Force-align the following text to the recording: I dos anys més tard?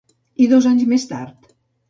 I 0.45 0.47
dos 0.53 0.69
anys 0.69 0.87
més 0.95 1.05
tard? 1.13 1.55